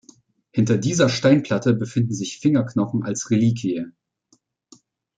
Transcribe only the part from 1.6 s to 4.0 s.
befinden sich Fingerknochen als Reliquie.